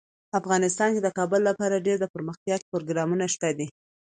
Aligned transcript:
افغانستان 0.39 0.89
کې 0.93 1.01
د 1.03 1.09
کابل 1.17 1.41
لپاره 1.49 1.83
ډیر 1.85 1.97
دپرمختیا 2.01 2.55
پروګرامونه 2.71 3.25
شته 3.33 3.49
دي. 3.57 3.67